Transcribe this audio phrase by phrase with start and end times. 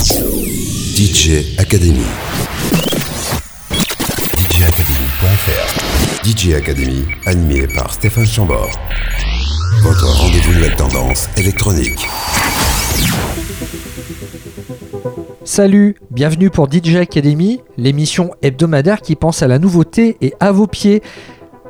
[0.00, 2.00] DJ Academy.
[4.38, 6.24] DJacademy.fr.
[6.24, 8.70] DJ Academy, animé par Stéphane Chambord.
[9.82, 12.08] Votre rendez-vous nouvelle tendance électronique.
[15.44, 20.66] Salut, bienvenue pour DJ Academy, l'émission hebdomadaire qui pense à la nouveauté et à vos
[20.66, 21.02] pieds.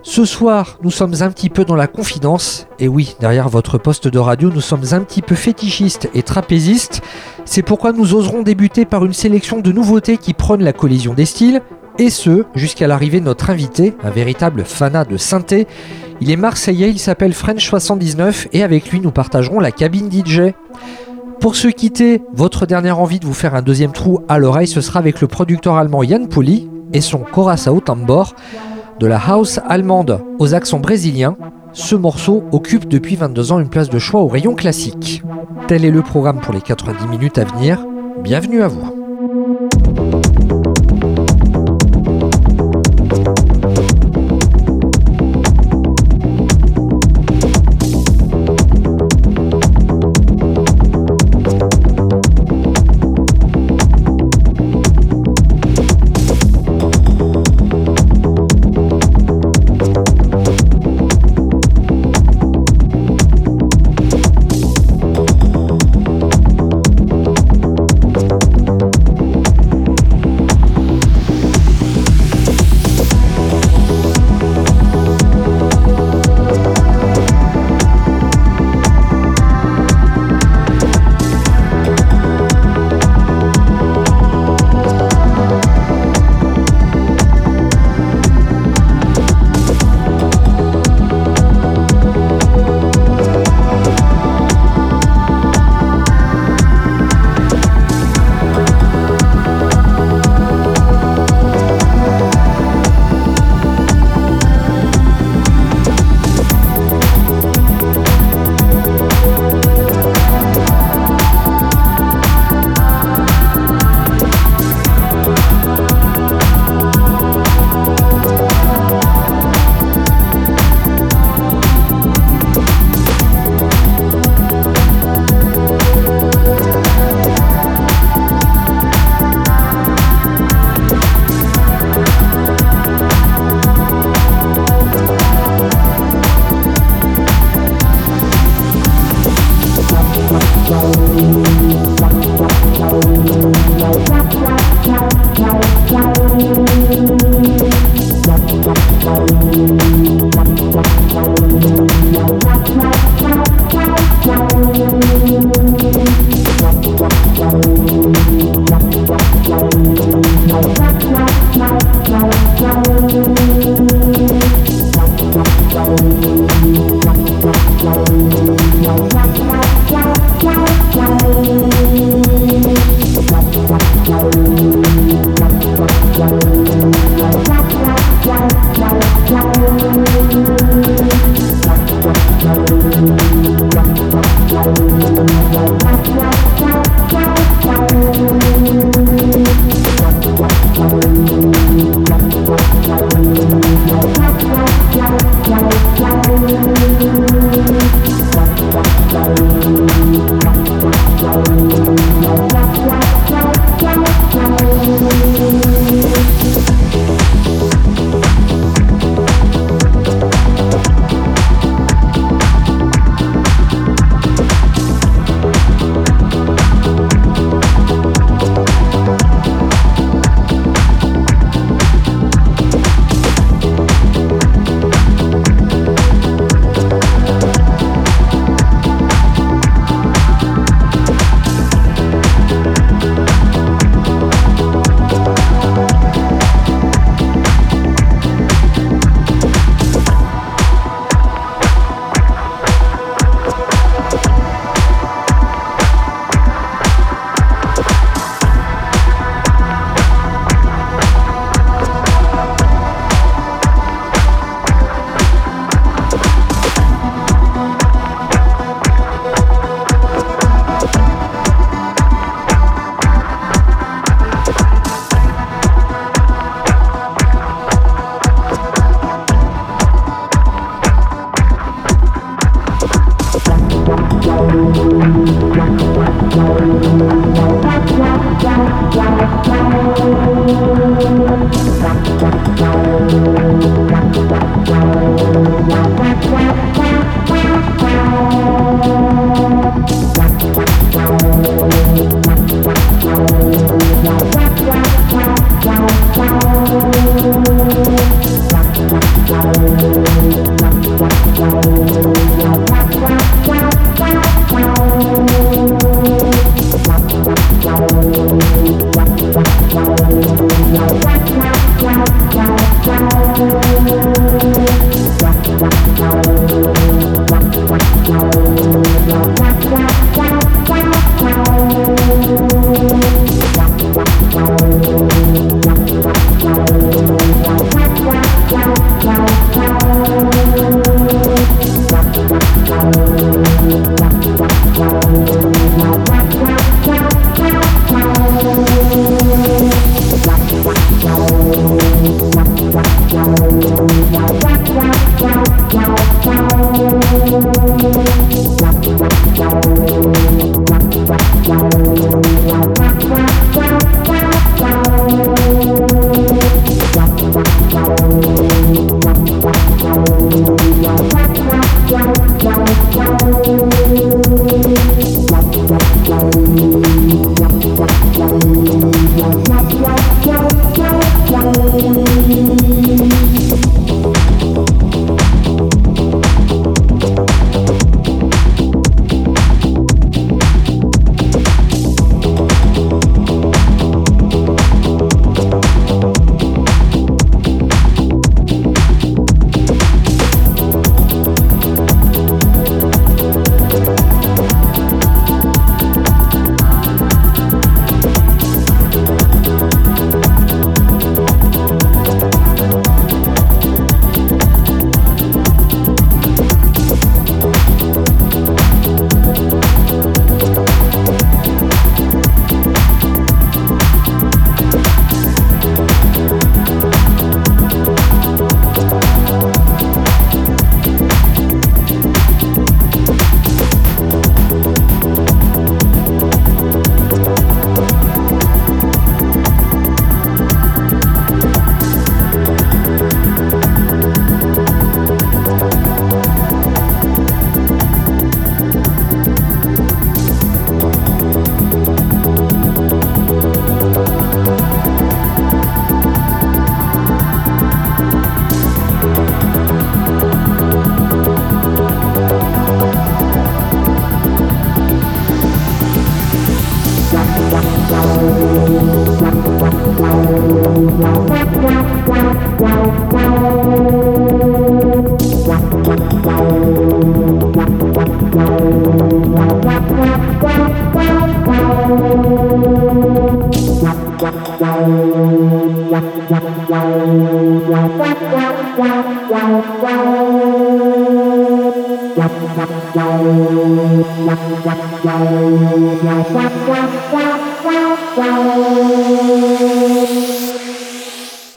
[0.03, 2.67] Ce soir, nous sommes un petit peu dans la confidence.
[2.79, 7.03] Et oui, derrière votre poste de radio, nous sommes un petit peu fétichistes et trapézistes.
[7.45, 11.27] C'est pourquoi nous oserons débuter par une sélection de nouveautés qui prônent la collision des
[11.27, 11.61] styles.
[11.99, 15.67] Et ce, jusqu'à l'arrivée de notre invité, un véritable fanat de synthé.
[16.22, 20.55] Il est marseillais, il s'appelle French79 et avec lui nous partagerons la cabine DJ.
[21.41, 24.80] Pour se quitter, votre dernière envie de vous faire un deuxième trou à l'oreille, ce
[24.80, 28.35] sera avec le producteur allemand Yann Poli et son Corazao Tambor.
[29.00, 31.35] De la house allemande aux accents brésiliens,
[31.72, 35.22] ce morceau occupe depuis 22 ans une place de choix au rayon classique.
[35.69, 37.86] Tel est le programme pour les 90 minutes à venir.
[38.22, 39.69] Bienvenue à vous.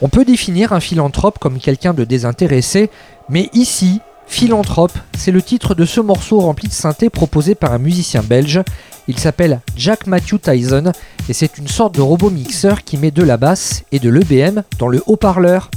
[0.01, 2.89] On peut définir un philanthrope comme quelqu'un de désintéressé,
[3.29, 7.77] mais ici, Philanthrope, c'est le titre de ce morceau rempli de synthé proposé par un
[7.77, 8.61] musicien belge.
[9.07, 10.91] Il s'appelle Jack Matthew Tyson
[11.29, 14.63] et c'est une sorte de robot mixeur qui met de la basse et de l'EBM
[14.79, 15.69] dans le haut-parleur.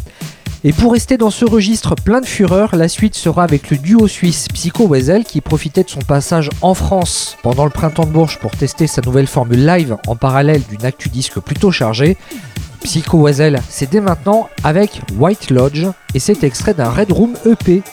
[0.68, 4.08] Et pour rester dans ce registre plein de fureur, la suite sera avec le duo
[4.08, 8.40] suisse Psycho Wesel qui profitait de son passage en France pendant le printemps de Bourges
[8.40, 12.16] pour tester sa nouvelle formule live en parallèle d'une actu disque plutôt chargée.
[12.82, 17.84] Psycho Wesel, c'est dès maintenant avec White Lodge et c'est extrait d'un Red Room EP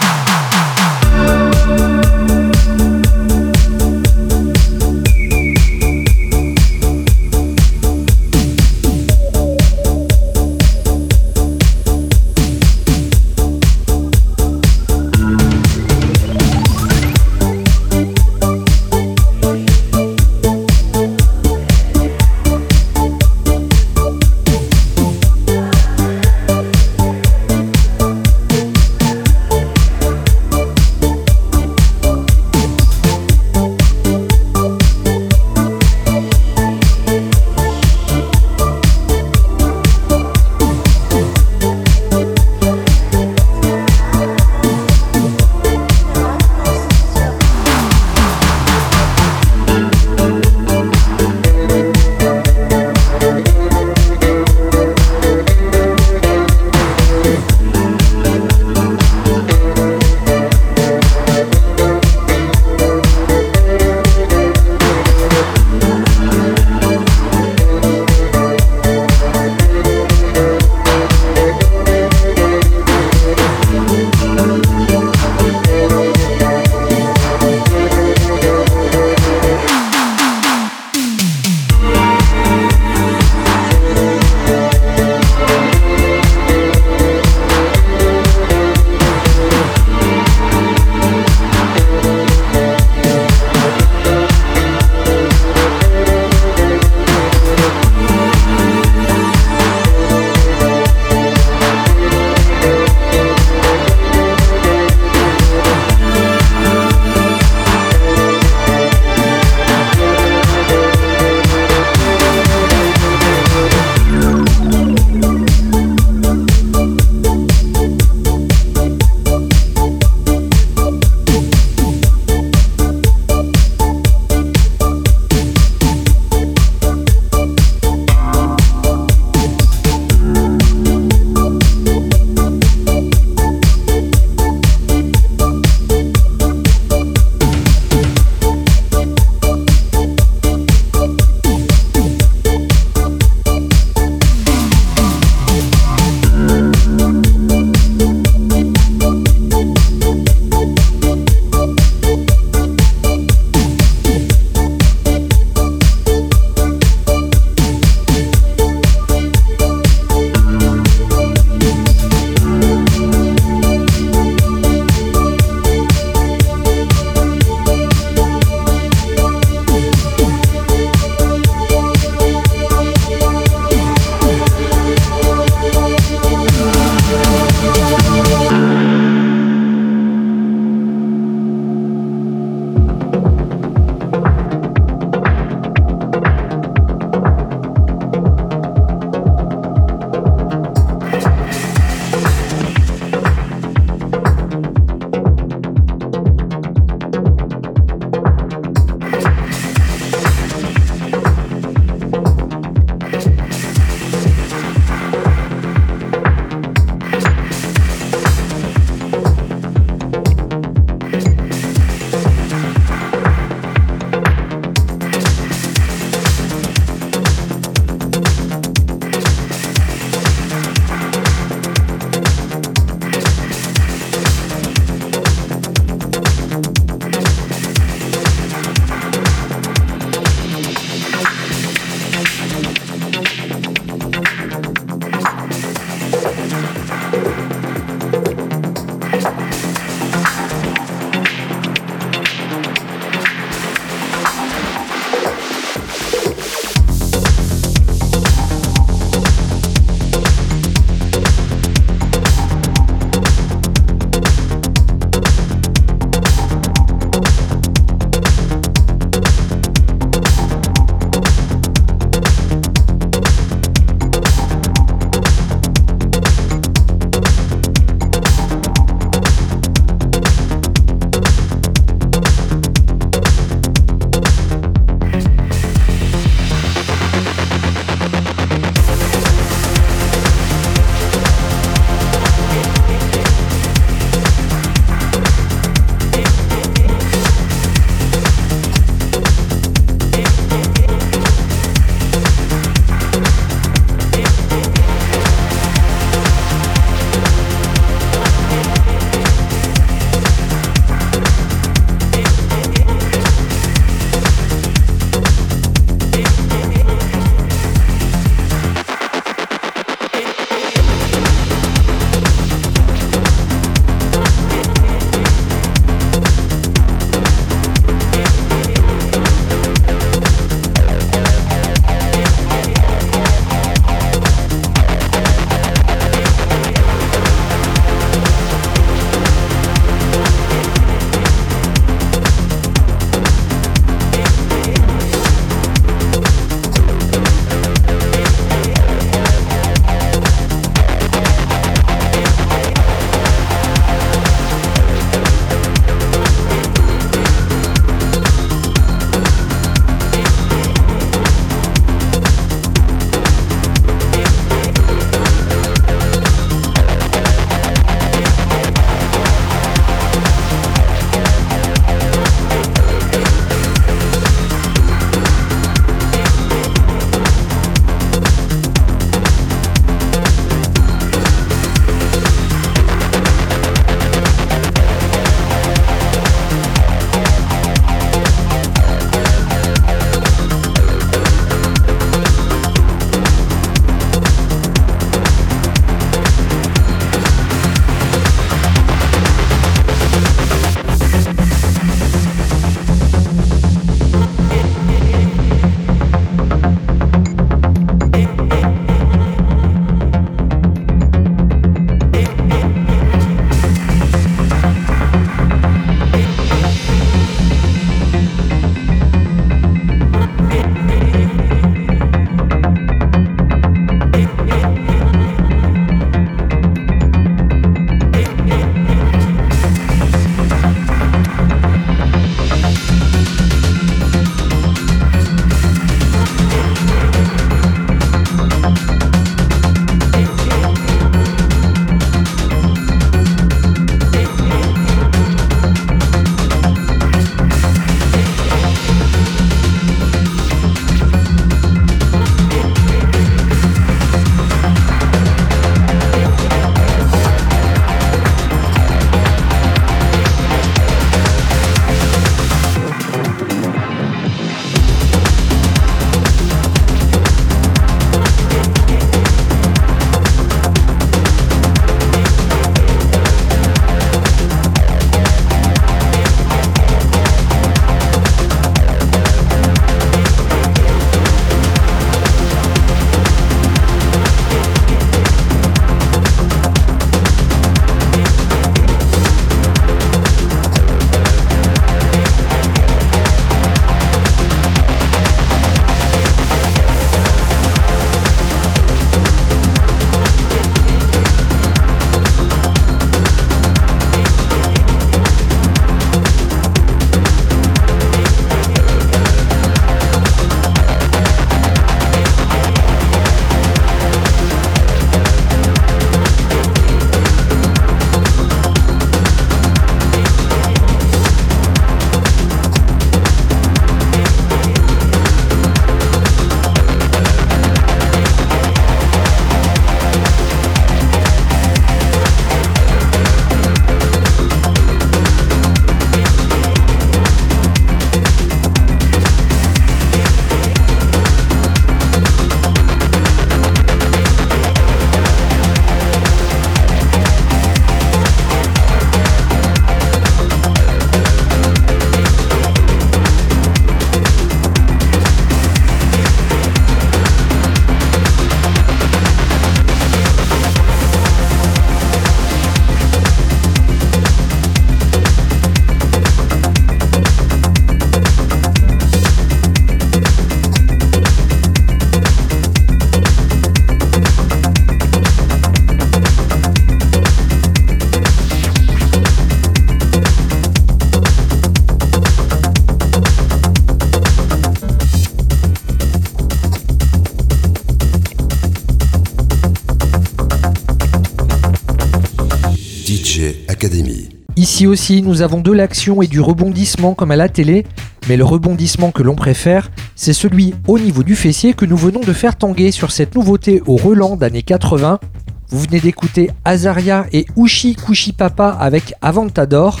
[584.80, 587.84] Ici aussi, nous avons de l'action et du rebondissement comme à la télé,
[588.30, 592.20] mais le rebondissement que l'on préfère, c'est celui au niveau du fessier que nous venons
[592.20, 595.20] de faire tanguer sur cette nouveauté au Relan d'années 80.
[595.68, 600.00] Vous venez d'écouter Azaria et Ushi Kushi Papa avec Avantador.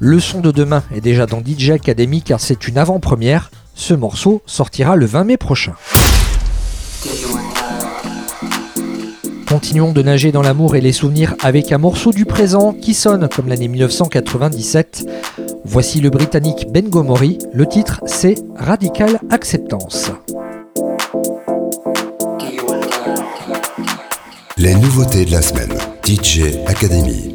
[0.00, 3.52] Le son de demain est déjà dans DJ Academy car c'est une avant-première.
[3.76, 5.74] Ce morceau sortira le 20 mai prochain.
[9.50, 13.28] Continuons de nager dans l'amour et les souvenirs avec un morceau du présent qui sonne
[13.28, 15.10] comme l'année 1997.
[15.64, 17.38] Voici le britannique Ben Gomori.
[17.52, 20.12] Le titre c'est Radical Acceptance.
[24.56, 25.76] Les nouveautés de la semaine.
[26.06, 27.34] DJ Academy.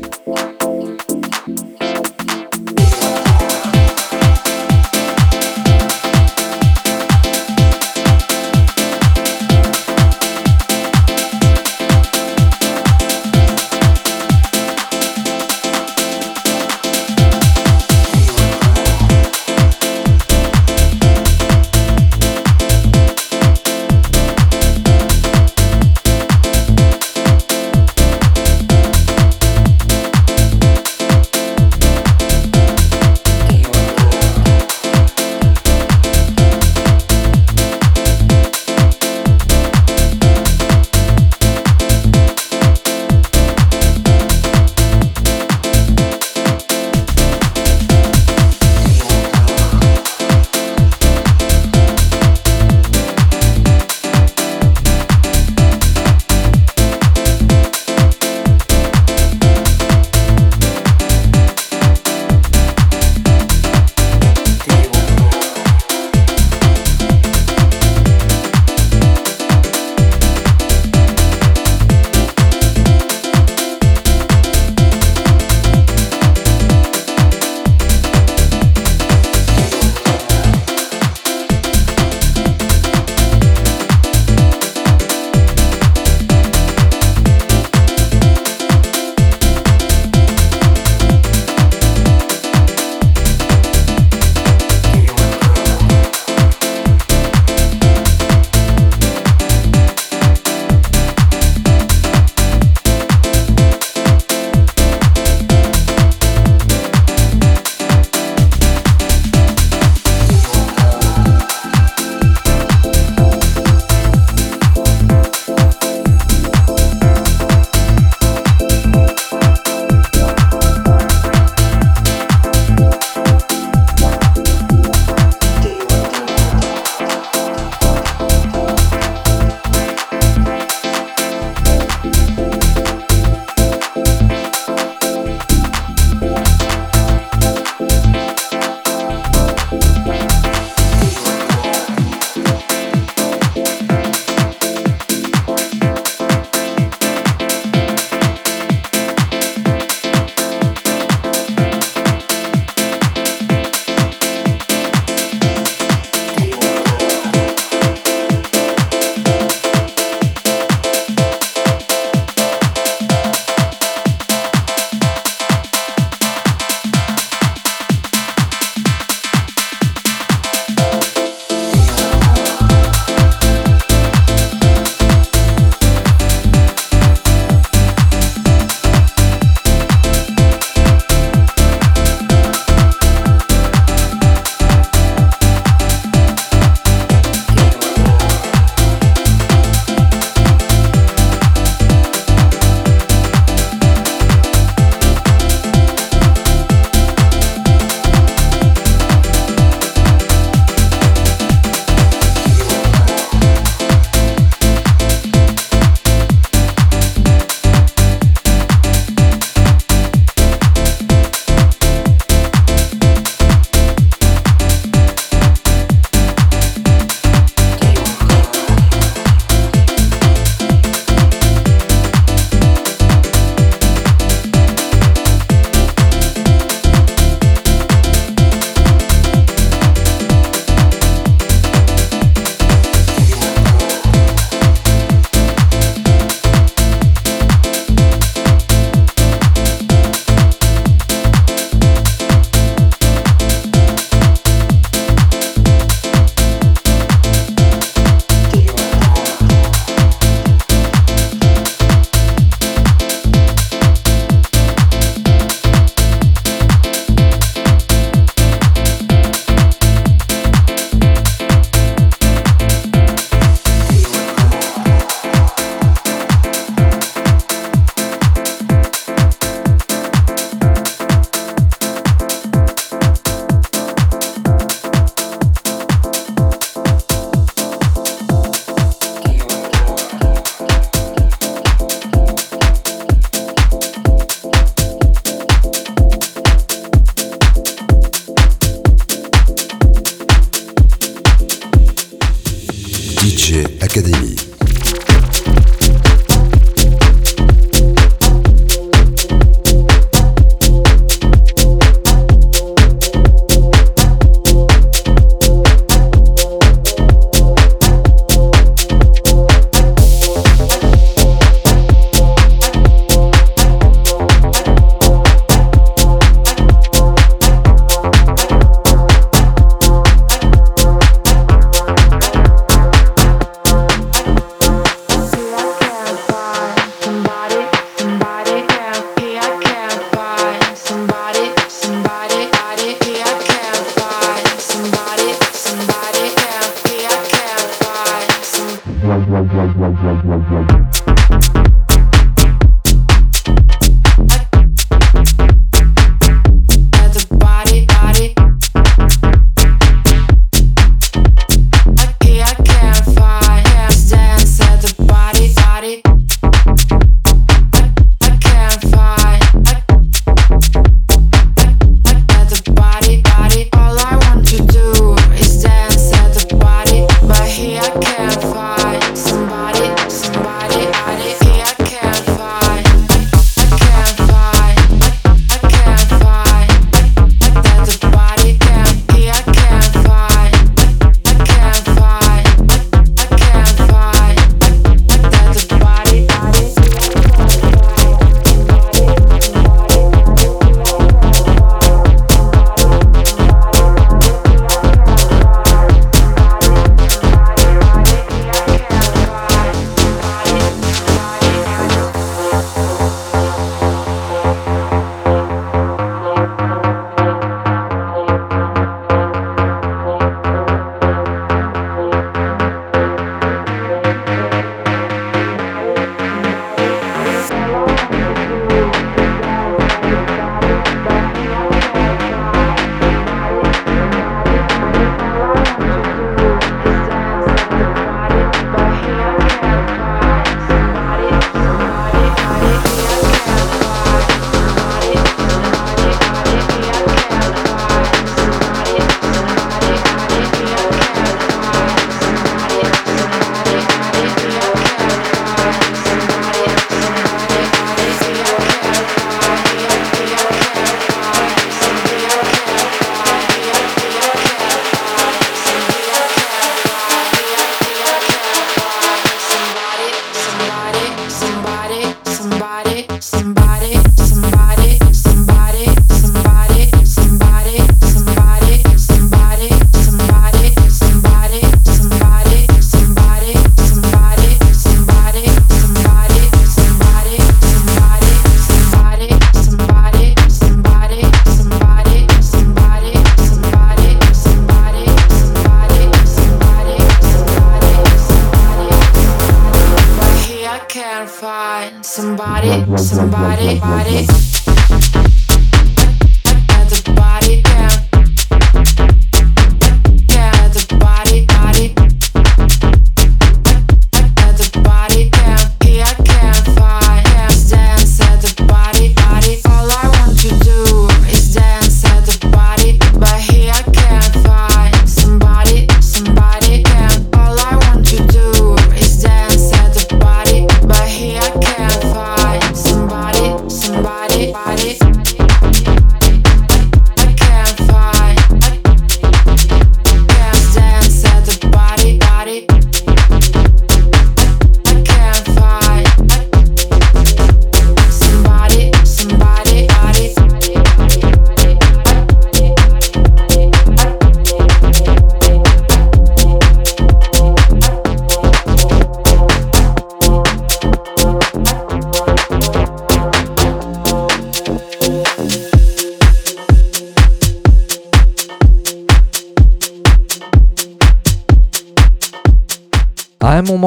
[493.68, 494.35] À un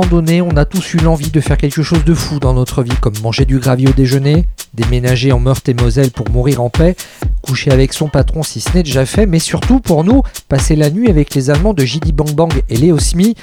[0.08, 2.96] donné, on a tous eu l'envie de faire quelque chose de fou dans notre vie,
[3.00, 6.96] comme manger du gravier au déjeuner, déménager en Meurthe et Moselle pour mourir en paix,
[7.42, 10.90] coucher avec son patron si ce n'est déjà fait, mais surtout pour nous, passer la
[10.90, 13.38] nuit avec les Allemands de JD Bang Bang et Léo Smith.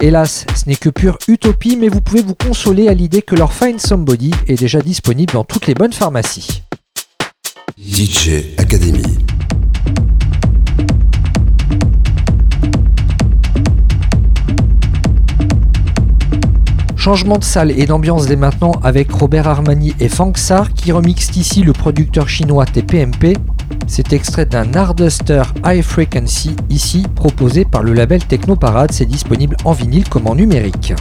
[0.00, 3.52] Hélas, ce n'est que pure utopie, mais vous pouvez vous consoler à l'idée que leur
[3.52, 6.62] Find Somebody est déjà disponible dans toutes les bonnes pharmacies.
[7.78, 9.02] DJ Academy.
[17.04, 21.36] Changement de salle et d'ambiance dès maintenant avec Robert Armani et Fang Sar qui remixent
[21.36, 23.36] ici le producteur chinois TPMP.
[23.86, 28.90] C'est extrait d'un Harduster High Frequency ici proposé par le label Techno Parade.
[28.90, 30.94] C'est disponible en vinyle comme en numérique.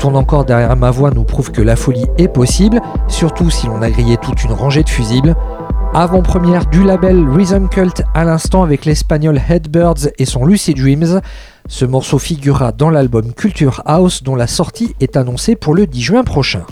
[0.00, 3.82] Tourne encore derrière ma voix nous prouve que la folie est possible, surtout si l'on
[3.82, 5.36] a grillé toute une rangée de fusibles.
[5.92, 11.20] Avant-première du label Rhythm Cult à l'instant avec l'espagnol Headbirds et son Lucid Dreams.
[11.68, 16.00] Ce morceau figurera dans l'album Culture House dont la sortie est annoncée pour le 10
[16.00, 16.64] juin prochain.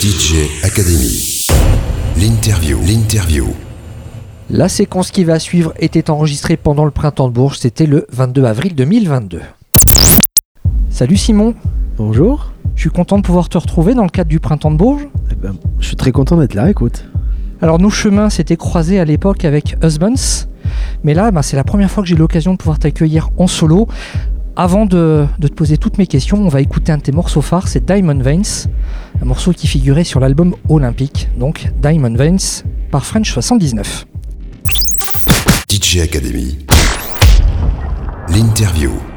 [0.00, 1.42] DJ Academy.
[2.16, 2.78] L'interview.
[2.86, 3.71] L'interview.
[4.54, 8.44] La séquence qui va suivre était enregistrée pendant le printemps de Bourges, c'était le 22
[8.44, 9.40] avril 2022.
[10.90, 11.54] Salut Simon,
[11.96, 12.52] Bonjour.
[12.74, 15.08] je suis content de pouvoir te retrouver dans le cadre du printemps de Bourges.
[15.30, 17.06] Eh ben, je suis très content d'être là, écoute.
[17.62, 20.44] Alors nos chemins s'étaient croisés à l'époque avec Husbands,
[21.02, 23.88] mais là bah, c'est la première fois que j'ai l'occasion de pouvoir t'accueillir en solo.
[24.54, 27.40] Avant de, de te poser toutes mes questions, on va écouter un de tes morceaux
[27.40, 28.68] phares, c'est Diamond Veins,
[29.22, 34.04] un morceau qui figurait sur l'album Olympique, donc Diamond Veins par French 79.
[35.92, 36.56] DJ Academy.
[38.28, 39.11] L'interview.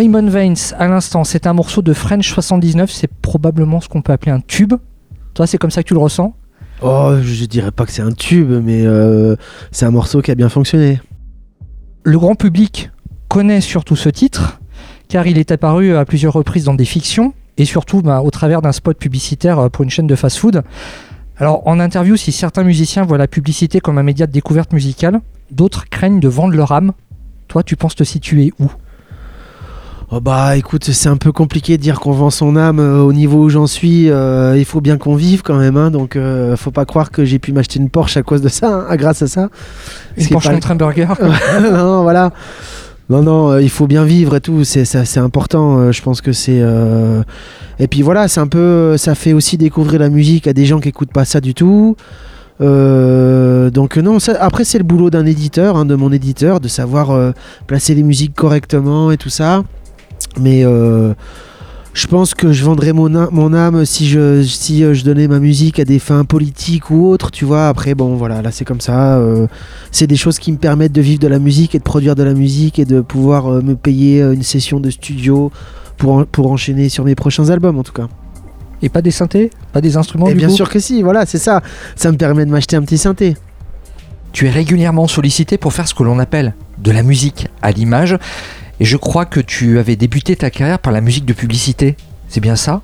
[0.00, 4.14] Diamond Veins, à l'instant, c'est un morceau de French 79, c'est probablement ce qu'on peut
[4.14, 4.72] appeler un tube.
[5.34, 6.34] Toi, c'est comme ça que tu le ressens?
[6.80, 9.36] Oh, je dirais pas que c'est un tube, mais euh,
[9.72, 11.02] c'est un morceau qui a bien fonctionné.
[12.02, 12.90] Le grand public
[13.28, 14.62] connaît surtout ce titre,
[15.08, 18.62] car il est apparu à plusieurs reprises dans des fictions, et surtout bah, au travers
[18.62, 20.62] d'un spot publicitaire euh, pour une chaîne de fast-food.
[21.36, 25.20] Alors, en interview, si certains musiciens voient la publicité comme un média de découverte musicale,
[25.50, 26.92] d'autres craignent de vendre leur âme.
[27.48, 28.70] Toi, tu penses te situer où?
[30.12, 33.12] Oh bah écoute, c'est un peu compliqué de dire qu'on vend son âme euh, au
[33.12, 34.10] niveau où j'en suis.
[34.10, 37.24] euh, il faut bien qu'on vive quand même, hein, donc euh, faut pas croire que
[37.24, 39.50] j'ai pu m'acheter une Porsche à cause de ça, hein, à grâce à ça.
[40.16, 41.06] Une Porsche pas- contre un burger
[41.62, 42.32] non, voilà.
[43.08, 45.90] Non, non, il faut bien vivre et tout, c'est important.
[45.92, 46.62] je pense que c'est.
[47.80, 48.96] Et puis voilà, c'est un peu.
[48.96, 51.96] Ça fait aussi découvrir la musique à des gens qui écoutent pas ça du tout.
[52.60, 56.68] Euh, donc non, ça- après c'est le boulot d'un éditeur, hein, de mon éditeur, de
[56.68, 57.32] savoir euh,
[57.66, 59.62] placer les musiques correctement et tout ça.
[60.40, 61.12] Mais euh,
[61.92, 65.40] je pense que je vendrais mon, mon âme si je si euh, je donnais ma
[65.40, 67.68] musique à des fins politiques ou autres, tu vois.
[67.68, 69.16] Après bon voilà, là c'est comme ça.
[69.18, 69.46] euh,
[69.90, 72.22] c'est des choses qui me permettent de vivre de la musique et de produire de
[72.22, 75.50] la musique et de pouvoir euh, me payer une session de studio
[75.96, 78.08] pour, en- pour enchaîner sur mes prochains albums en tout cas.
[78.82, 79.50] Et pas des synthés?
[79.72, 80.54] Pas des instruments et du bien coup?
[80.54, 81.60] sûr que si, voilà, c'est ça.
[81.96, 83.36] Ça me permet de m'acheter un petit synthé.
[84.32, 88.16] Tu es régulièrement sollicité pour faire ce que l'on appelle de la musique à l'image.
[88.80, 91.96] Et je crois que tu avais débuté ta carrière par la musique de publicité.
[92.28, 92.80] C'est bien ça?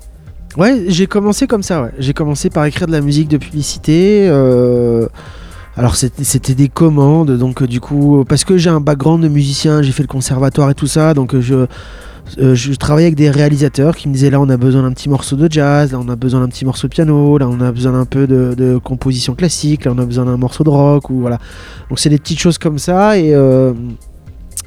[0.59, 1.91] Ouais, j'ai commencé comme ça, ouais.
[1.99, 4.27] J'ai commencé par écrire de la musique de publicité.
[4.29, 5.07] euh,
[5.77, 9.83] Alors c'était des commandes, donc euh, du coup, parce que j'ai un background de musicien,
[9.83, 11.67] j'ai fait le conservatoire et tout ça, donc euh,
[12.39, 15.37] je, travaillais avec des réalisateurs qui me disaient là on a besoin d'un petit morceau
[15.37, 17.93] de jazz, là on a besoin d'un petit morceau de piano, là on a besoin
[17.93, 21.21] d'un peu de, de composition classique, là on a besoin d'un morceau de rock, ou
[21.21, 21.39] voilà.
[21.91, 23.35] Donc c'est des petites choses comme ça, et,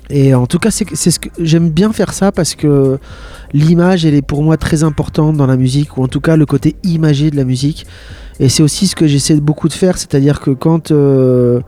[0.09, 2.97] et en tout cas c'est ce que j'aime bien faire ça parce que
[3.53, 6.45] l'image elle est pour moi très importante dans la musique ou en tout cas le
[6.47, 7.85] côté imagé de la musique.
[8.39, 11.59] Et c'est aussi ce que j'essaie beaucoup de faire c'est à dire que quand euh,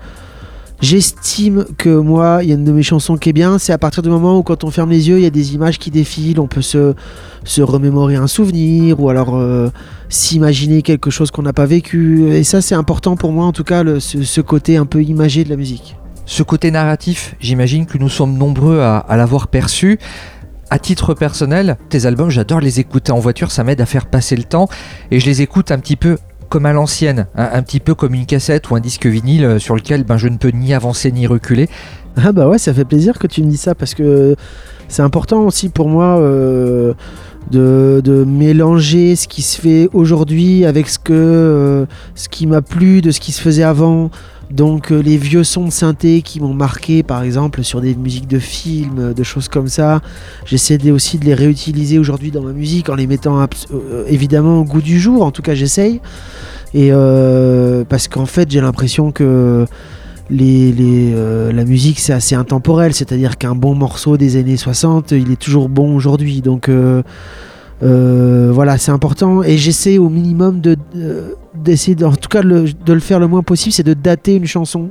[0.81, 3.77] j'estime que moi il y a une de mes chansons qui est bien c'est à
[3.77, 5.91] partir du moment où quand on ferme les yeux il y a des images qui
[5.91, 6.95] défilent on peut se,
[7.43, 9.69] se remémorer un souvenir ou alors euh,
[10.09, 12.31] s'imaginer quelque chose qu'on n'a pas vécu.
[12.31, 15.49] Et ça c'est important pour moi en tout cas ce côté un peu imagé de
[15.49, 15.95] la musique
[16.32, 19.99] Ce côté narratif, j'imagine que nous sommes nombreux à, l'avoir perçu.
[20.69, 24.38] À titre personnel, tes albums, j'adore les écouter en voiture, ça m'aide à faire passer
[24.38, 24.69] le temps
[25.11, 26.17] et je les écoute un petit peu
[26.47, 29.59] comme à l'ancienne, hein, un petit peu comme une cassette ou un disque vinyle euh,
[29.59, 31.67] sur lequel ben, je ne peux ni avancer ni reculer.
[32.15, 34.38] Ah bah ouais, ça fait plaisir que tu me dis ça parce que
[34.88, 36.93] c'est important aussi pour moi euh,
[37.51, 43.11] de, mélanger ce qui se fait aujourd'hui avec ce euh, ce qui m'a plu de
[43.11, 44.11] ce qui se faisait avant.
[44.51, 48.27] Donc euh, les vieux sons de synthé qui m'ont marqué par exemple sur des musiques
[48.27, 50.01] de films, euh, de choses comme ça,
[50.45, 54.59] j'essaie aussi de les réutiliser aujourd'hui dans ma musique en les mettant abs- euh, évidemment
[54.59, 56.01] au goût du jour, en tout cas j'essaye.
[56.73, 59.65] Et euh, parce qu'en fait j'ai l'impression que
[60.33, 65.39] euh, la musique c'est assez intemporel, c'est-à-dire qu'un bon morceau des années 60, il est
[65.39, 66.41] toujours bon aujourd'hui.
[66.41, 67.01] Donc euh, euh,
[67.82, 69.43] voilà, c'est important.
[69.43, 73.19] Et j'essaie au minimum de, de- d'essayer, de- en tout cas le- de le faire
[73.19, 74.89] le moins possible, c'est de dater une chanson.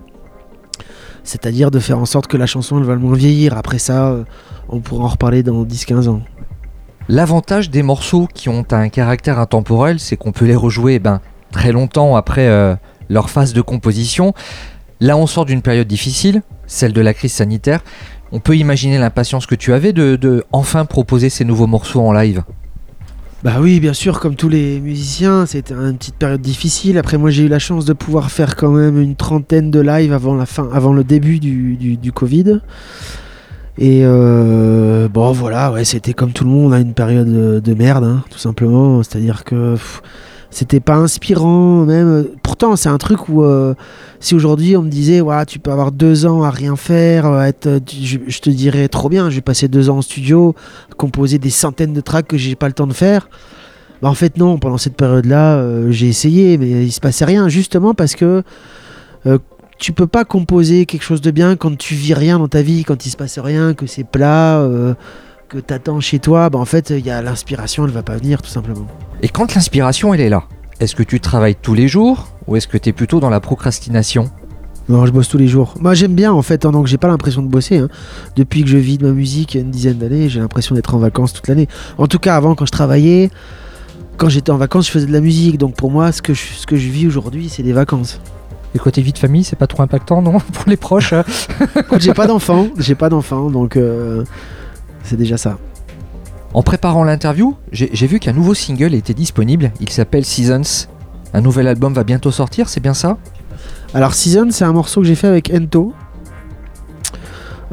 [1.23, 3.57] C'est-à-dire de faire en sorte que la chanson elle va le moins vieillir.
[3.57, 4.25] Après ça, euh,
[4.69, 6.23] on pourra en reparler dans 10-15 ans.
[7.09, 11.21] L'avantage des morceaux qui ont un caractère intemporel, c'est qu'on peut les rejouer ben,
[11.51, 12.75] très longtemps après euh,
[13.09, 14.33] leur phase de composition.
[15.01, 17.81] Là, on sort d'une période difficile, celle de la crise sanitaire.
[18.33, 22.13] On peut imaginer l'impatience que tu avais de, de enfin proposer ces nouveaux morceaux en
[22.13, 22.43] live.
[23.43, 26.99] Bah oui, bien sûr, comme tous les musiciens, c'était une petite période difficile.
[26.99, 30.13] Après, moi, j'ai eu la chance de pouvoir faire quand même une trentaine de lives
[30.13, 32.61] avant la fin, avant le début du, Covid.
[33.79, 37.75] Et euh, bon, voilà, ouais, c'était comme tout le monde, hein, une période de, de
[37.75, 39.03] merde, hein, tout simplement.
[39.03, 39.75] C'est-à-dire que
[40.51, 42.27] c'était pas inspirant, même.
[42.43, 43.75] Pourtant, c'est un truc où euh,
[44.19, 47.53] si aujourd'hui on me disait, ouais, tu peux avoir deux ans à rien faire,
[47.87, 50.55] tu- je, te dirais trop bien, je vais passer deux ans en studio,
[50.97, 53.29] composer des centaines de tracks que j'ai pas le temps de faire.
[54.03, 57.49] Bah en fait non, pendant cette période-là, euh, j'ai essayé, mais il se passait rien,
[57.49, 58.43] justement parce que
[59.27, 59.39] euh,
[59.79, 62.85] tu peux pas composer quelque chose de bien quand tu vis rien dans ta vie,
[62.85, 64.95] quand il se passe rien, que c'est plat, euh,
[65.51, 66.49] que t'attends chez toi.
[66.49, 68.87] Bah en fait, il y a l'inspiration, elle va pas venir tout simplement.
[69.21, 70.45] Et quand l'inspiration, elle est là,
[70.79, 73.41] est-ce que tu travailles tous les jours ou est-ce que tu es plutôt dans la
[73.41, 74.31] procrastination?
[74.89, 75.75] Non, je bosse tous les jours.
[75.81, 77.79] Moi, j'aime bien en fait, hein, donc j'ai pas l'impression de bosser.
[77.79, 77.89] hein.
[78.37, 80.75] Depuis que je vis de ma musique il y a une dizaine d'années, j'ai l'impression
[80.77, 81.69] d'être en vacances toute l'année.
[81.99, 83.31] En tout cas, avant, quand je travaillais,
[84.17, 85.59] quand j'étais en vacances, je faisais de la musique.
[85.59, 88.21] Donc pour moi, ce que je, ce que je vis aujourd'hui, c'est des vacances.
[88.75, 90.39] Et côté vie de famille, c'est pas trop impactant, non?
[90.53, 91.25] Pour les proches hein?
[91.99, 94.23] J'ai pas d'enfant, j'ai pas d'enfant, donc euh,
[95.03, 95.59] c'est déjà ça.
[96.53, 99.71] En préparant l'interview, j'ai vu qu'un nouveau single était disponible.
[99.81, 100.89] Il s'appelle Seasons.
[101.33, 103.17] Un nouvel album va bientôt sortir, c'est bien ça?
[103.95, 105.93] Alors Season, c'est un morceau que j'ai fait avec Ento.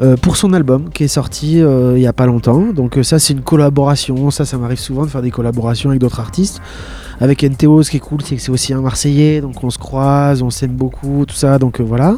[0.00, 2.72] euh, pour son album qui est sorti euh, il y a pas longtemps.
[2.72, 6.00] Donc euh, ça c'est une collaboration, ça ça m'arrive souvent de faire des collaborations avec
[6.00, 6.60] d'autres artistes.
[7.20, 9.78] Avec NTO, ce qui est cool, c'est que c'est aussi un Marseillais, donc on se
[9.78, 12.14] croise, on s'aime beaucoup, tout ça, donc voilà.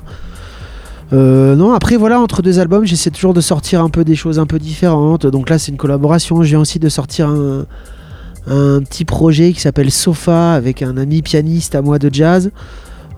[1.12, 4.38] Euh, non, après voilà, entre deux albums, j'essaie toujours de sortir un peu des choses
[4.38, 5.26] un peu différentes.
[5.26, 6.42] Donc là, c'est une collaboration.
[6.42, 7.66] Je viens aussi de sortir un,
[8.46, 12.50] un petit projet qui s'appelle Sofa avec un ami pianiste à moi de jazz,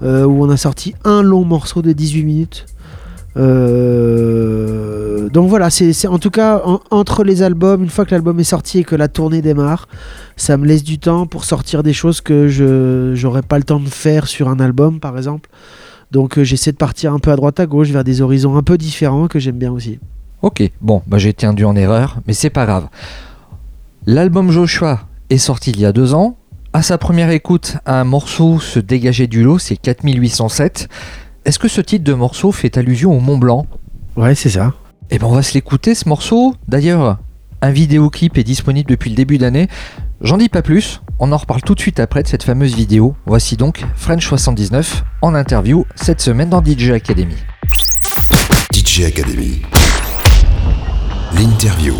[0.02, 2.66] euh, où on a sorti un long morceau de 18 minutes.
[3.36, 8.38] Euh, donc voilà, c'est en tout cas en- entre les albums, une fois que l'album
[8.40, 9.88] est sorti et que la tournée démarre,
[10.36, 13.80] ça me laisse du temps pour sortir des choses que je j'aurais pas le temps
[13.80, 15.48] de faire sur un album, par exemple.
[16.12, 18.62] Donc euh, j'essaie de partir un peu à droite à gauche vers des horizons un
[18.62, 19.98] peu différents que j'aime bien aussi.
[20.42, 22.88] Ok, bon, bah j'ai été induit en erreur, mais c'est pas grave.
[24.06, 25.00] L'album Joshua
[25.30, 26.36] est sorti il y a deux ans.
[26.74, 30.88] À sa première écoute, un morceau se dégageait du lot, c'est 4807.
[31.44, 33.66] Est-ce que ce titre de morceau fait allusion au Mont Blanc?
[34.16, 34.74] Ouais, c'est ça.
[35.10, 36.54] Eh ben on va se l'écouter ce morceau.
[36.68, 37.18] D'ailleurs,
[37.62, 39.68] un vidéoclip est disponible depuis le début d'année.
[40.20, 43.16] J'en dis pas plus, on en reparle tout de suite après de cette fameuse vidéo.
[43.24, 47.36] Voici donc French79 en interview cette semaine dans DJ Academy.
[48.72, 49.62] DJ Academy.
[51.34, 51.94] L'interview.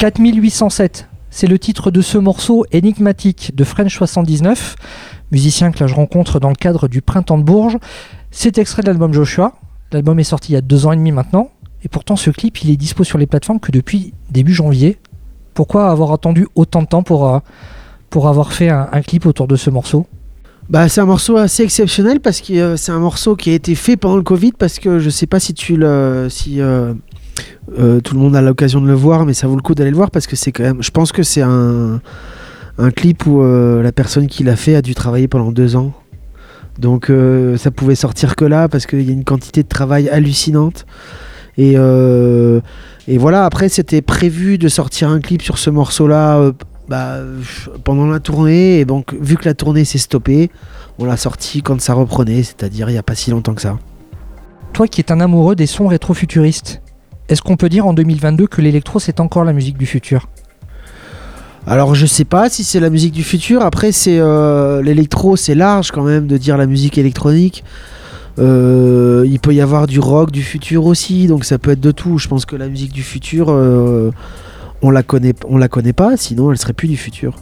[0.00, 4.76] 4807, c'est le titre de ce morceau énigmatique de French 79,
[5.30, 7.76] musicien que là je rencontre dans le cadre du Printemps de Bourges.
[8.30, 9.52] C'est extrait de l'album Joshua.
[9.92, 11.50] L'album est sorti il y a deux ans et demi maintenant,
[11.84, 14.96] et pourtant ce clip il est dispo sur les plateformes que depuis début janvier.
[15.52, 17.38] Pourquoi avoir attendu autant de temps pour, euh,
[18.26, 20.06] avoir fait un, clip autour de ce morceau?
[20.70, 23.74] Bah, c'est un morceau assez exceptionnel parce que euh, c'est un morceau qui a été
[23.74, 26.94] fait pendant le Covid parce que je sais pas si tu le si euh,
[27.78, 29.90] euh, tout le monde a l'occasion de le voir mais ça vaut le coup d'aller
[29.90, 32.00] le voir parce que c'est quand même je pense que c'est un
[32.96, 35.92] clip où euh, la personne qui l'a fait a dû travailler pendant deux ans.
[36.78, 40.08] Donc euh, ça pouvait sortir que là parce qu'il y a une quantité de travail
[40.08, 40.86] hallucinante.
[41.58, 41.76] Et
[43.18, 46.52] voilà après c'était prévu de sortir un clip sur ce morceau là
[46.88, 47.18] bah,
[47.84, 48.80] pendant la tournée.
[48.80, 50.50] Et donc vu que la tournée s'est stoppée
[51.00, 53.78] on l'a sorti quand ça reprenait, c'est-à-dire il n'y a pas si longtemps que ça.
[54.74, 56.82] Toi qui es un amoureux des sons rétro-futuristes,
[57.30, 60.28] est-ce qu'on peut dire en 2022 que l'électro c'est encore la musique du futur?
[61.64, 65.54] Alors je sais pas si c'est la musique du futur, après c'est euh, l'électro, c'est
[65.54, 67.62] large quand même de dire la musique électronique.
[68.40, 71.92] Euh, il peut y avoir du rock du futur aussi, donc ça peut être de
[71.92, 72.18] tout.
[72.18, 74.10] Je pense que la musique du futur, euh,
[74.82, 77.36] on la connaît, on la connaît pas, sinon elle serait plus du futur.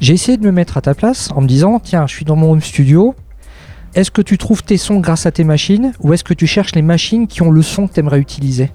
[0.00, 2.36] J'ai essayé de me mettre à ta place en me disant tiens, je suis dans
[2.36, 3.16] mon home studio.
[3.96, 6.74] Est-ce que tu trouves tes sons grâce à tes machines ou est-ce que tu cherches
[6.74, 8.70] les machines qui ont le son que tu aimerais utiliser?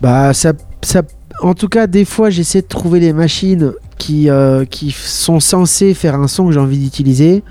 [0.00, 0.52] Bah ça,
[0.82, 1.02] ça,
[1.40, 5.94] en tout cas des fois j'essaie de trouver les machines qui, euh, qui sont censées
[5.94, 7.42] faire un son que j'ai envie d'utiliser.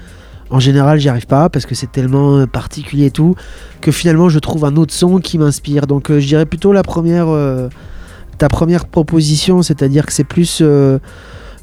[0.51, 3.35] En général j'y arrive pas parce que c'est tellement euh, particulier et tout
[3.81, 5.87] que finalement je trouve un autre son qui m'inspire.
[5.87, 7.27] Donc euh, je dirais plutôt la première,
[8.37, 10.63] ta première proposition, c'est-à-dire que c'est plus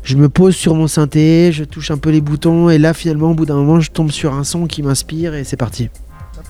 [0.02, 3.30] je me pose sur mon synthé, je touche un peu les boutons et là finalement
[3.30, 5.90] au bout d'un moment je tombe sur un son qui m'inspire et c'est parti.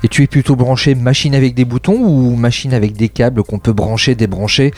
[0.04, 3.58] Et tu es plutôt branché machine avec des boutons ou machine avec des câbles qu'on
[3.58, 4.72] peut brancher, débrancher?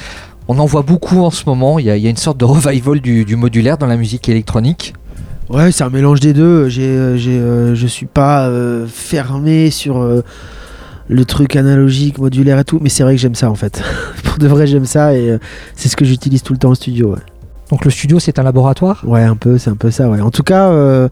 [0.49, 2.39] On en voit beaucoup en ce moment, il y a, il y a une sorte
[2.39, 4.95] de revival du, du modulaire dans la musique électronique.
[5.51, 6.69] Ouais, c'est un mélange des deux.
[6.69, 10.23] J'ai, euh, euh, je suis pas euh, fermé sur euh,
[11.09, 13.83] le truc analogique, modulaire et tout, mais c'est vrai que j'aime ça en fait.
[14.25, 15.39] Pour de vrai, j'aime ça et
[15.75, 17.15] c'est ce que j'utilise tout le temps au studio.
[17.15, 17.21] Ouais,
[17.71, 19.03] Donc le studio c'est un laboratoire?
[19.07, 20.09] Ouais, un peu, c'est un peu ça.
[20.09, 20.21] Ouais.
[20.21, 21.09] En tout cas, euh,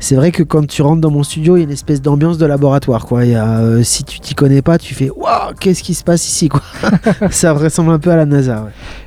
[0.00, 2.36] c'est vrai que quand tu rentres dans mon studio, il y a une espèce d'ambiance
[2.38, 3.06] de laboratoire.
[3.06, 3.24] Quoi.
[3.26, 6.02] Il y a, euh, si tu t'y connais pas, tu fais waouh, qu'est-ce qui se
[6.02, 6.62] passe ici quoi?
[7.30, 8.64] Ça ressemble un peu à la NASA.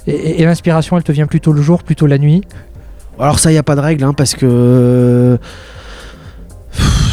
[0.08, 0.14] Ouais.
[0.14, 2.42] Et, l'inspiration elle te vient plutôt le jour, plutôt la nuit?
[3.20, 5.38] Alors ça, il n'y a pas de règle, hein, parce que euh,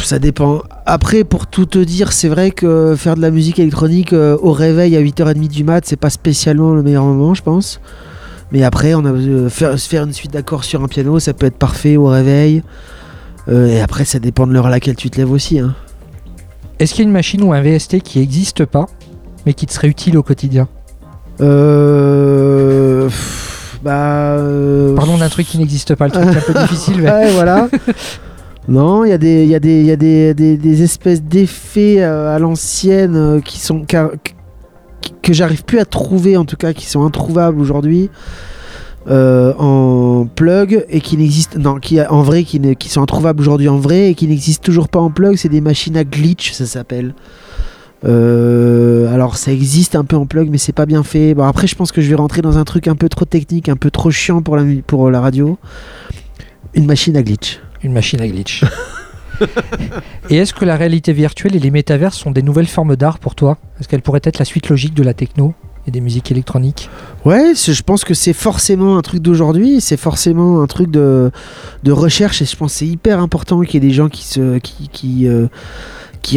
[0.03, 0.61] ça dépend.
[0.85, 4.51] Après, pour tout te dire, c'est vrai que faire de la musique électronique euh, au
[4.51, 7.79] réveil à 8h30 du mat, c'est pas spécialement le meilleur moment, je pense.
[8.51, 11.33] Mais après, on a euh, faire, se faire une suite d'accords sur un piano, ça
[11.33, 12.63] peut être parfait au réveil.
[13.47, 15.59] Euh, et après, ça dépend de l'heure à laquelle tu te lèves aussi.
[15.59, 15.73] hein.
[16.79, 18.87] Est-ce qu'il y a une machine ou un VST qui n'existe pas
[19.45, 20.67] mais qui te serait utile au quotidien?
[21.41, 24.35] Euh, pff, bah.
[24.37, 27.01] euh, Pardon d'un truc qui n'existe pas, le truc un peu difficile.
[27.01, 27.67] mais- Ouais, voilà.
[28.67, 30.83] Non, il y a des, il y a des, il y a des, des- des
[30.83, 33.95] espèces d'effets euh, à l'ancienne euh, qui sont qui-
[35.21, 38.09] que j'arrive plus à trouver en tout cas, qui sont introuvables aujourd'hui
[39.07, 43.41] euh, en plug et qui n'existent, non, qui en vrai, qui, ne- qui sont introuvables
[43.41, 45.35] aujourd'hui en vrai et qui n'existent toujours pas en plug.
[45.37, 47.13] C'est des machines à glitch, ça s'appelle.
[48.03, 51.35] Euh, alors ça existe un peu en plug mais c'est pas bien fait.
[51.35, 53.69] Bon après je pense que je vais rentrer dans un truc un peu trop technique,
[53.69, 55.57] un peu trop chiant pour la, pour la radio.
[56.73, 57.59] Une machine à glitch.
[57.83, 58.63] Une machine à glitch.
[60.29, 63.35] et est-ce que la réalité virtuelle et les métavers sont des nouvelles formes d'art pour
[63.35, 63.57] toi?
[63.79, 65.53] Est-ce qu'elles pourraient être la suite logique de la techno
[65.87, 66.89] et des musiques électroniques?
[67.25, 71.31] Ouais, je pense que c'est forcément un truc d'aujourd'hui, c'est forcément un truc de,
[71.87, 75.47] recherche et je pense que c'est hyper important qu'il y ait des gens qui euh,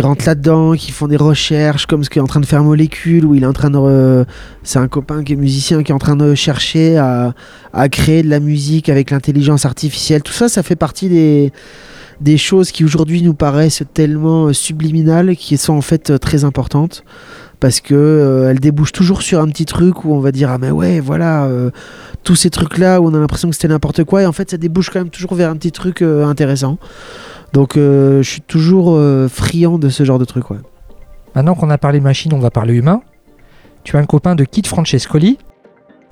[0.02, 3.34] rentrent là-dedans, qui font des recherches comme ce qu'est en train de faire Molécule où
[3.34, 4.24] il est en train de
[4.62, 7.34] c'est un copain qui est musicien qui est en train de chercher à,
[7.72, 10.22] à créer de la musique avec l'intelligence artificielle.
[10.22, 11.52] Tout ça ça fait partie des
[12.20, 16.44] des choses qui aujourd'hui nous paraissent tellement euh, subliminales qui sont en fait euh, très
[16.44, 17.04] importantes
[17.60, 20.58] parce que euh, elle débouche toujours sur un petit truc où on va dire ah
[20.58, 21.70] mais ouais voilà euh,
[22.22, 24.50] tous ces trucs là où on a l'impression que c'était n'importe quoi et en fait
[24.50, 26.78] ça débouche quand même toujours vers un petit truc intéressant
[27.52, 30.58] donc je suis toujours friand de ce genre de truc ouais.
[31.34, 33.02] Maintenant qu'on a parlé machine, on va parler humain.
[33.82, 35.38] Tu as un copain de Kid Francescoli,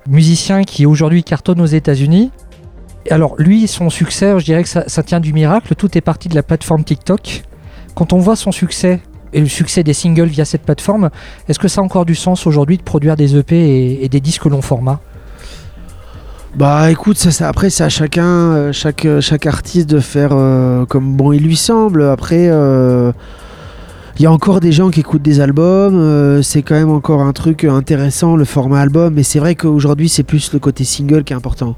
[0.09, 2.31] musicien qui aujourd'hui cartonne aux États-Unis.
[3.11, 5.75] Alors, lui, son succès, je dirais que ça, tient du miracle.
[5.75, 7.43] Tout est parti de la plateforme TikTok.
[7.95, 9.01] Quand on voit son succès
[9.33, 11.11] et le succès des singles via cette plateforme,
[11.49, 14.45] est-ce que ça a encore du sens aujourd'hui de produire des EP et, des disques
[14.45, 15.01] long format?
[16.55, 21.17] Bah écoute, après c'est à chacun, euh, chaque, euh, chaque artiste de faire euh, comme
[21.17, 22.03] bon il lui semble.
[22.05, 22.51] Après,
[24.19, 27.33] Il y a encore des gens qui écoutent des albums, c'est quand même encore un
[27.33, 31.33] truc intéressant le format album, mais c'est vrai qu'aujourd'hui c'est plus le côté single qui
[31.33, 31.75] est important.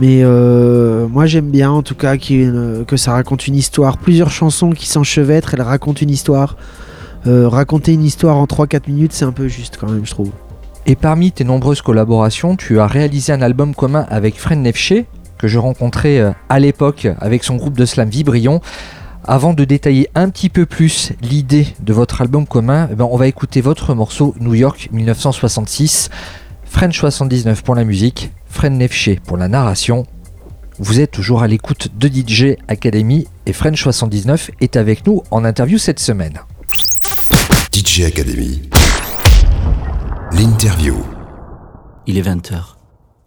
[0.00, 4.70] Mais euh, moi j'aime bien en tout cas que ça raconte une histoire, plusieurs chansons
[4.70, 6.56] qui s'enchevêtrent, elles racontent une histoire.
[7.26, 10.30] Euh, raconter une histoire en 3-4 minutes c'est un peu juste quand même je trouve.
[10.86, 15.48] Et parmi tes nombreuses collaborations, tu as réalisé un album commun avec Fred Nefché, que
[15.48, 18.60] je rencontrais euh, à l'époque avec son groupe de slam Vibrion.
[19.24, 23.16] Avant de détailler un petit peu plus l'idée de votre album commun, eh ben, on
[23.16, 26.08] va écouter votre morceau New York 1966,
[26.64, 30.06] French 79 pour la musique, Fred Nefché pour la narration.
[30.78, 35.44] Vous êtes toujours à l'écoute de DJ Academy et French 79 est avec nous en
[35.44, 36.38] interview cette semaine.
[37.72, 38.68] DJ Academy.
[40.32, 40.96] L'interview.
[42.06, 42.76] Il est 20h.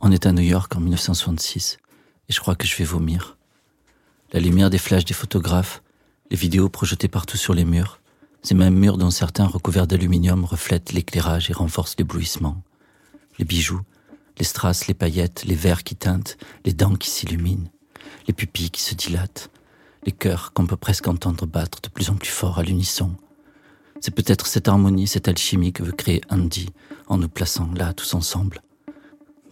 [0.01, 1.77] On est à New York en 1966
[2.29, 3.37] et je crois que je vais vomir.
[4.33, 5.81] La lumière des flashs des photographes,
[6.29, 7.99] les vidéos projetées partout sur les murs,
[8.41, 12.61] ces mêmes murs dont certains recouverts d'aluminium reflètent l'éclairage et renforcent l'éblouissement.
[13.39, 13.81] Les bijoux,
[14.41, 16.35] les strass, les paillettes, les verres qui teintent,
[16.65, 17.69] les dents qui s'illuminent,
[18.27, 19.51] les pupilles qui se dilatent,
[20.03, 23.11] les cœurs qu'on peut presque entendre battre de plus en plus fort à l'unisson.
[23.99, 26.69] C'est peut-être cette harmonie, cette alchimie que veut créer Andy
[27.05, 28.63] en nous plaçant là tous ensemble.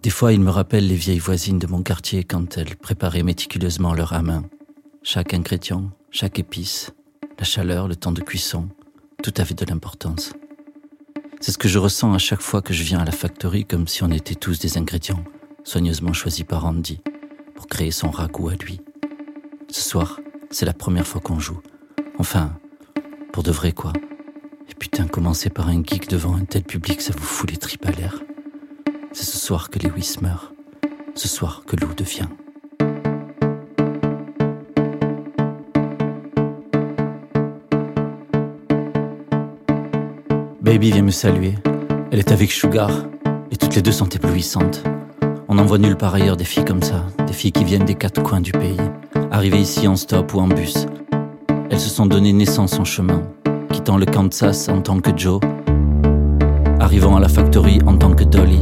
[0.02, 3.94] Des fois, il me rappelle les vieilles voisines de mon quartier quand elles préparaient méticuleusement
[3.94, 4.44] leur amin.
[5.04, 6.94] Chaque ingrédient, chaque épice,
[7.38, 8.70] la chaleur, le temps de cuisson,
[9.22, 10.34] tout avait de l'importance.
[11.42, 13.88] C'est ce que je ressens à chaque fois que je viens à la factory comme
[13.88, 15.24] si on était tous des ingrédients
[15.64, 17.00] soigneusement choisis par Andy
[17.56, 18.82] pour créer son ragoût à lui.
[19.70, 20.20] Ce soir,
[20.52, 21.62] c'est la première fois qu'on joue.
[22.18, 22.58] Enfin,
[23.32, 23.94] pour de vrai quoi.
[24.70, 27.86] Et putain, commencer par un geek devant un tel public, ça vous fout les tripes
[27.86, 28.22] à l'air.
[29.14, 30.54] C'est ce soir que Lewis meurt.
[31.16, 32.28] Ce soir que Lou devient.
[40.70, 41.56] Baby vient me saluer.
[42.12, 42.92] Elle est avec Sugar.
[43.50, 44.84] Et toutes les deux sont éblouissantes.
[45.48, 47.08] On n'en voit nulle part ailleurs des filles comme ça.
[47.26, 48.78] Des filles qui viennent des quatre coins du pays.
[49.32, 50.86] Arrivées ici en stop ou en bus.
[51.72, 53.24] Elles se sont donné naissance en chemin.
[53.72, 55.40] Quittant le Kansas en tant que Joe.
[56.80, 58.62] Arrivant à la factory en tant que Dolly.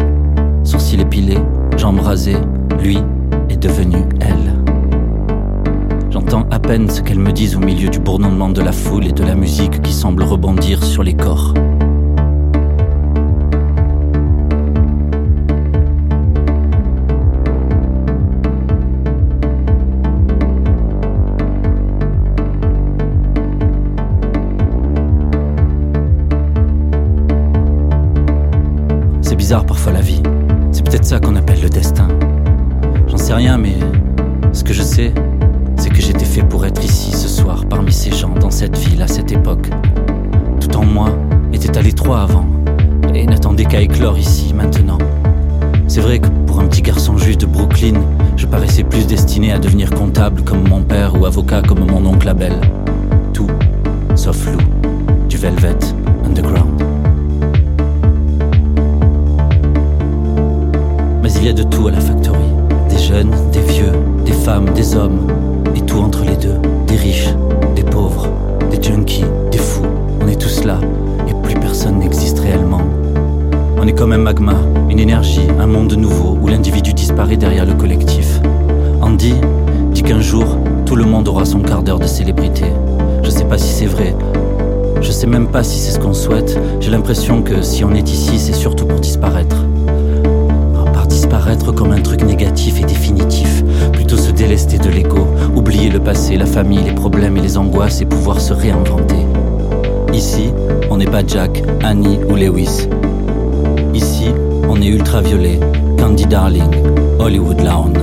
[0.63, 1.39] Sourcils épilés,
[1.75, 2.37] jambes rasées,
[2.79, 2.99] lui
[3.49, 4.55] est devenu elle.
[6.09, 9.11] J'entends à peine ce qu'elles me disent au milieu du bourdonnement de la foule et
[9.11, 11.53] de la musique qui semble rebondir sur les corps.
[29.47, 30.21] Bizarre parfois la vie.
[30.73, 32.09] C'est peut-être ça qu'on appelle le destin.
[33.07, 33.77] J'en sais rien, mais
[34.51, 35.13] ce que je sais,
[35.77, 39.01] c'est que j'étais fait pour être ici ce soir, parmi ces gens, dans cette ville,
[39.01, 39.69] à cette époque.
[40.59, 41.11] Tout en moi
[41.53, 42.45] était à l'étroit avant,
[43.15, 44.97] et n'attendait qu'à éclore ici, maintenant.
[45.87, 48.01] C'est vrai que pour un petit garçon juif de Brooklyn,
[48.35, 52.27] je paraissais plus destiné à devenir comptable comme mon père ou avocat comme mon oncle
[52.27, 52.59] Abel.
[53.31, 53.47] Tout,
[54.13, 54.57] sauf Lou,
[55.29, 55.77] du Velvet
[56.25, 56.86] Underground.
[61.47, 62.43] Y a de tout à la factory.
[62.89, 63.93] Des jeunes, des vieux,
[64.25, 65.27] des femmes, des hommes.
[65.75, 66.59] Et tout entre les deux.
[66.87, 67.29] Des riches,
[67.73, 68.27] des pauvres,
[68.69, 69.85] des junkies, des fous.
[70.21, 70.77] On est tous là.
[71.25, 72.81] Et plus personne n'existe réellement.
[73.77, 74.55] On est comme un magma,
[74.89, 78.41] une énergie, un monde nouveau où l'individu disparaît derrière le collectif.
[79.01, 79.35] Andy
[79.93, 82.65] dit qu'un jour, tout le monde aura son quart d'heure de célébrité.
[83.23, 84.13] Je sais pas si c'est vrai.
[84.99, 86.59] Je sais même pas si c'est ce qu'on souhaite.
[86.81, 89.63] J'ai l'impression que si on est ici, c'est surtout pour disparaître
[91.07, 93.63] par disparaître comme un truc négatif et définitif,
[93.93, 98.01] plutôt se délester de l'ego, oublier le passé, la famille, les problèmes et les angoisses
[98.01, 99.25] et pouvoir se réinventer.
[100.13, 100.51] Ici,
[100.89, 102.87] on n'est pas Jack, Annie ou Lewis.
[103.93, 104.31] Ici,
[104.69, 105.59] on est ultraviolet,
[105.97, 106.71] Candy Darling,
[107.19, 107.93] Hollywood Lawn.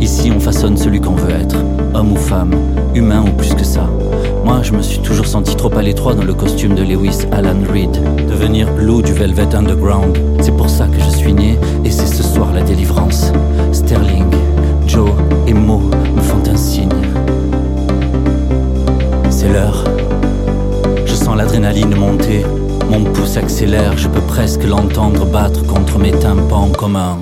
[0.00, 1.56] Ici, on façonne celui qu'on veut être,
[1.94, 2.54] homme ou femme,
[2.94, 3.88] humain ou plus que ça.
[4.44, 7.60] Moi, je me suis toujours senti trop à l'étroit dans le costume de Lewis Alan
[7.66, 7.92] Reed.
[8.28, 12.22] Devenir Lou du Velvet Underground, c'est pour ça que je suis né et c'est ce
[12.22, 13.32] soir la délivrance.
[13.72, 14.30] Sterling,
[14.86, 15.10] Joe
[15.46, 15.78] et Mo
[16.14, 16.90] me font un signe.
[19.30, 19.82] C'est l'heure.
[21.06, 22.44] Je sens l'adrénaline monter.
[22.90, 27.18] Mon pouce accélère, je peux presque l'entendre battre contre mes tympans comme un.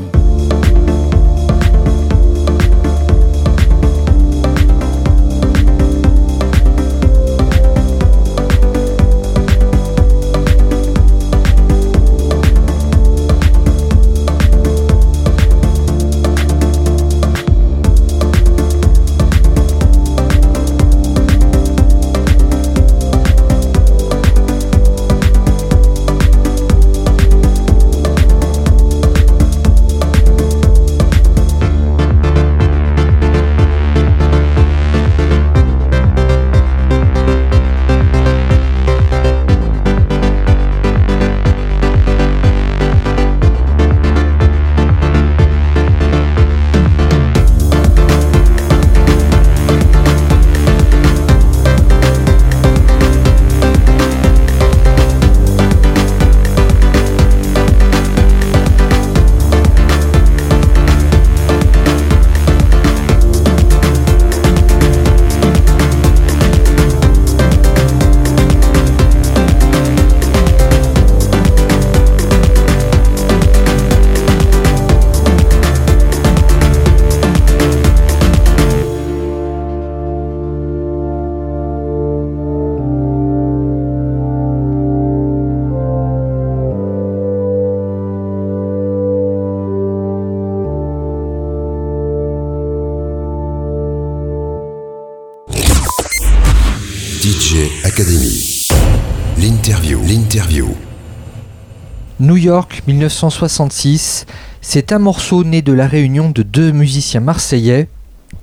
[102.43, 104.27] York 1966,
[104.61, 107.89] c'est un morceau né de la réunion de deux musiciens marseillais.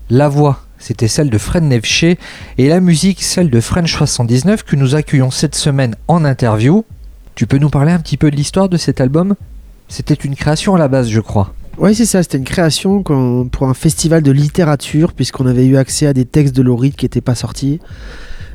[0.10, 2.18] La voix, c'était celle de Fred Nevché
[2.58, 6.86] et la musique, celle de French 79 que nous accueillons cette semaine en interview.
[7.36, 9.36] Tu peux nous parler un petit peu de l'histoire de cet album?
[9.90, 11.54] C'était une création à la base, je crois.
[11.78, 16.08] Oui, c'est ça, c'était une création pour un festival de littérature, puisqu'on avait eu accès
[16.08, 17.82] à des textes de Lauride qui n'étaient pas sortis.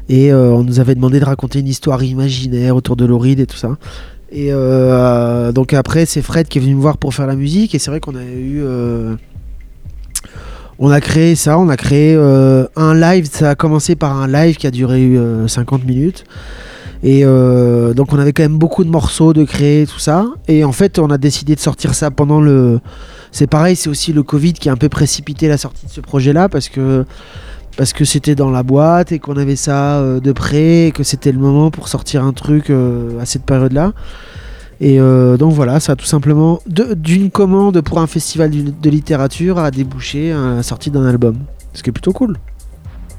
[0.09, 3.47] Et euh, on nous avait demandé de raconter une histoire imaginaire autour de Lauride et
[3.47, 3.77] tout ça.
[4.31, 7.75] Et euh, donc après, c'est Fred qui est venu me voir pour faire la musique.
[7.75, 8.63] Et c'est vrai qu'on a eu.
[8.63, 9.15] euh,
[10.79, 13.29] on a créé ça, on a créé euh, un live.
[13.31, 16.25] Ça a commencé par un live qui a duré euh, 50 minutes.
[17.07, 20.25] Et donc on avait quand même beaucoup de morceaux de créer, tout ça.
[20.49, 22.81] Et en fait, on a décidé de sortir ça pendant le.
[23.31, 26.01] C'est pareil, c'est aussi le Covid qui a un peu précipité la sortie de ce
[26.01, 27.05] projet-là parce que
[27.77, 31.03] parce que c'était dans la boîte et qu'on avait ça euh, de près et que
[31.03, 33.93] c'était le moment pour sortir un truc euh, à cette période-là.
[34.81, 39.59] Et euh, donc voilà, ça a tout simplement d'une commande pour un festival de littérature
[39.59, 41.39] a débouché à la sortie d'un album.
[41.75, 42.39] Ce qui est plutôt cool.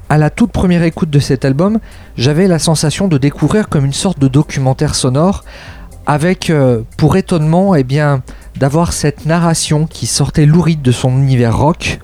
[0.08, 1.78] À la toute première écoute de cet album,
[2.16, 5.44] j'avais la sensation de découvrir comme une sorte de documentaire sonore
[6.06, 6.52] avec,
[6.96, 8.22] pour étonnement, eh bien,
[8.56, 11.98] d'avoir cette narration qui sortait louride de son univers rock.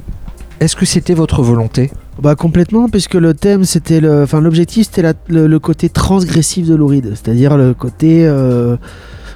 [0.59, 1.93] Est-ce que c'était votre volonté?
[2.21, 7.57] Bah complètement, puisque le thème, c'était enfin l'objectif, c'était le, côté transgressif de Louride, c'est-à-dire
[7.57, 8.77] le côté euh,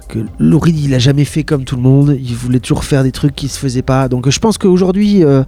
[0.08, 3.12] que Louride, il a jamais fait comme tout le monde, il voulait toujours faire des
[3.12, 4.08] trucs qui se faisaient pas.
[4.08, 5.42] Donc je pense qu'aujourd'hui, euh,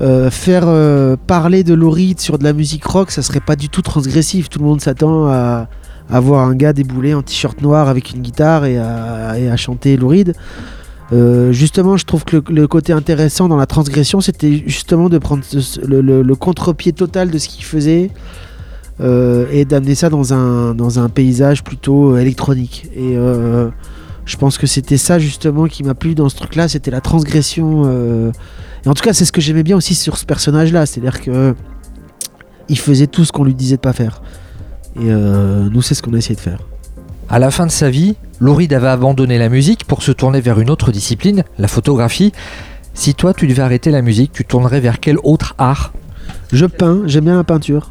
[0.00, 0.66] euh, faire
[1.28, 4.48] parler de Louride sur de la musique rock, ça serait pas du tout transgressif.
[4.48, 5.68] Tout le monde s'attend à,
[6.10, 10.34] à voir un gars débouler en t-shirt noir avec une guitare et à, chanter Louride.
[11.12, 15.42] Euh, justement, je trouve que le, côté intéressant dans la transgression, c'était justement de prendre
[15.86, 18.10] le, contre-pied total de ce qu'il faisait
[19.00, 22.88] euh, et d'amener ça dans un, dans un paysage plutôt euh, électronique.
[22.94, 23.14] Et
[24.24, 28.30] je pense que c'était ça justement qui m'a plu dans ce truc-là, c'était la transgression.
[28.84, 31.54] Et en tout cas, c'est ce que j'aimais bien aussi sur ce personnage-là, c'est-à-dire que
[32.68, 34.20] il faisait tout ce qu'on lui disait de pas faire.
[35.00, 36.58] Et nous, c'est ce qu'on a essayé de faire.
[37.30, 40.60] À la fin de sa vie, Lauride avait abandonné la musique pour se tourner vers
[40.60, 42.32] une autre discipline, la photographie.
[42.94, 45.92] Si toi tu devais arrêter la musique, tu tournerais vers quel autre art?
[46.52, 47.90] Je peins, j'aime bien la peinture.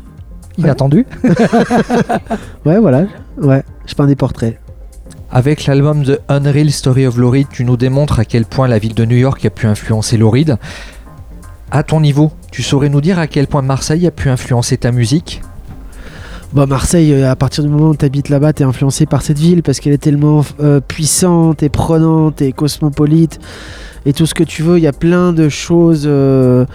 [0.57, 1.05] Inattendu
[2.65, 3.05] Ouais, voilà.
[3.39, 4.59] Ouais, je peins des portraits.
[5.30, 8.95] Avec l'album The Unreal Story of Lauride, tu nous démontres à quel point la ville
[8.95, 10.57] de New York a pu influencer Lauride.
[11.69, 14.91] À ton niveau, tu saurais nous dire à quel point Marseille a pu influencer ta
[14.91, 15.41] musique?
[16.53, 19.22] Bah Marseille, euh, à partir du moment où tu habites là-bas, tu es influencé par
[19.22, 23.40] cette ville parce qu'elle est tellement euh, puissante et prenante et cosmopolite
[24.06, 24.78] et tout ce que tu veux.
[24.78, 26.03] Il y a plein de choses.
[26.06, 26.65] euh,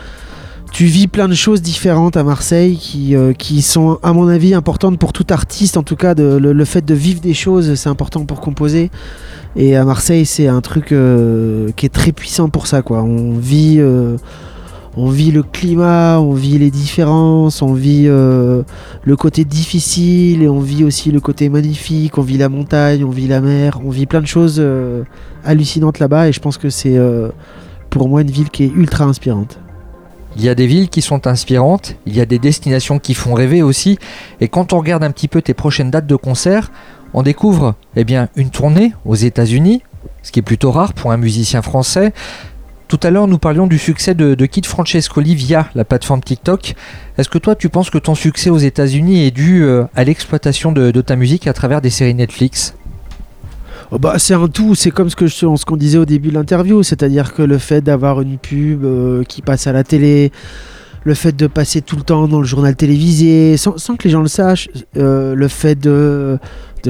[0.72, 4.98] tu vis plein de choses différentes à Marseille qui, qui sont, à mon avis, importantes
[4.98, 5.76] pour tout artiste.
[5.76, 8.90] En tout cas, le, le fait de vivre des choses, c'est important pour composer.
[9.54, 12.80] Et à Marseille, c'est un truc qui est très puissant pour ça.
[12.80, 13.02] Quoi.
[13.02, 13.82] On vit.
[14.96, 18.62] On vit le climat, on vit les différences, on vit euh,
[19.04, 23.10] le côté difficile et on vit aussi le côté magnifique, on vit la montagne, on
[23.10, 25.04] vit la mer, on vit plein de choses euh,
[25.44, 27.30] hallucinantes là-bas et je pense que c'est euh,
[27.88, 29.58] pour moi une ville qui est ultra inspirante.
[30.36, 33.34] Il y a des villes qui sont inspirantes, il y a des destinations qui font
[33.34, 33.98] rêver aussi,
[34.40, 36.70] et quand on regarde un petit peu tes prochaines dates de concert,
[37.12, 39.82] on découvre eh bien, une tournée aux États-Unis,
[40.22, 42.12] ce qui est plutôt rare pour un musicien français.
[42.92, 46.74] Tout à l'heure, nous parlions du succès de, Kid Francescoli via la plateforme TikTok.
[47.16, 50.72] Est-ce que toi, tu penses que ton succès aux États-Unis est dû euh, à l'exploitation
[50.72, 52.74] de, ta musique à travers des séries Netflix?
[53.92, 57.32] Oh bah, c'est un tout, c'est comme ce qu'on disait au début de l'interview, c'est-à-dire
[57.32, 60.30] que le fait d'avoir une pub euh, qui passe à la télé,
[61.04, 64.22] le fait de passer tout le temps dans le journal télévisé, sans, que les gens
[64.22, 66.38] le sachent, euh, le fait de,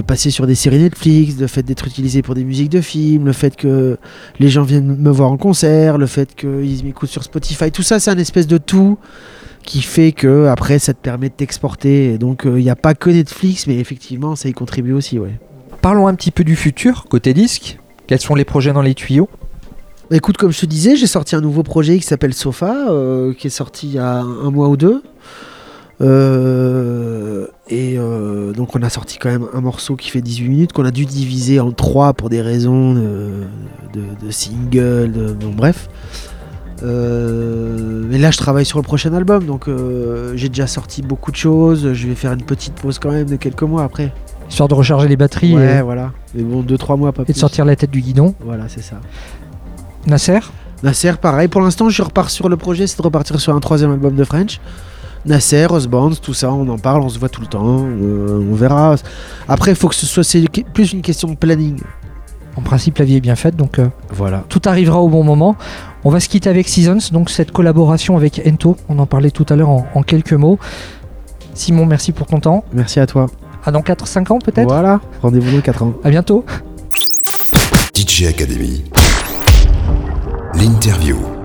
[0.06, 3.32] passer sur des séries Netflix, le fait d'être utilisé pour des musiques de films, le
[3.32, 3.98] fait que
[4.38, 8.00] les gens viennent me voir en concert, le fait qu'ils m'écoutent sur Spotify, tout ça
[8.00, 8.98] c'est un espèce de tout
[9.64, 12.18] qui fait que après ça te permet de t'exporter.
[12.18, 15.38] Donc il n'y a pas que Netflix, mais effectivement ça y contribue aussi, ouais.
[15.82, 17.78] Parlons un petit peu du futur, côté disque.
[18.06, 19.28] Quels sont les projets dans les tuyaux?
[20.12, 23.46] Écoute, comme je te disais, j'ai sorti un nouveau projet qui s'appelle Sofa, euh, qui
[23.46, 25.02] est sorti il y a un mois ou deux.
[26.02, 30.72] Euh, et euh, donc on a sorti quand même un morceau qui fait 18 minutes,
[30.74, 33.30] qu'on a dû diviser en trois pour des raisons de,
[33.94, 35.88] de, de single, de, bon bref.
[36.82, 39.70] Mais là je travaille sur le prochain album, donc
[40.34, 43.36] j'ai déjà sorti beaucoup de choses, je vais faire une petite pause quand même de
[43.36, 44.12] quelques mois après.
[44.48, 46.12] Histoire de recharger les batteries Ouais, et, voilà.
[46.34, 48.34] Mais bon, 2-3 mois, pas et de sortir la tête du guidon.
[48.44, 49.00] Voilà, c'est ça.
[50.06, 50.40] Nasser
[50.82, 51.46] Nasser, pareil.
[51.48, 54.24] Pour l'instant, je repars sur le projet, c'est de repartir sur un troisième album de
[54.24, 54.60] French.
[55.24, 58.54] Nasser, Osborne, tout ça, on en parle, on se voit tout le temps, euh, on
[58.56, 58.96] verra.
[59.46, 61.78] Après, il faut que ce soit c'est plus une question de planning.
[62.56, 64.44] En principe, la vie est bien faite, donc euh, Voilà.
[64.48, 65.54] tout arrivera au bon moment.
[66.02, 68.76] On va se quitter avec Seasons, donc cette collaboration avec Ento.
[68.88, 70.58] On en parlait tout à l'heure en, en quelques mots.
[71.54, 72.64] Simon, merci pour ton temps.
[72.72, 73.28] Merci à toi.
[73.64, 74.66] À dans 4-5 ans peut-être?
[74.68, 75.92] Voilà, rendez-vous dans 4 ans.
[76.02, 76.44] À bientôt.
[77.94, 78.82] DJ Academy.
[80.62, 81.41] L'interview.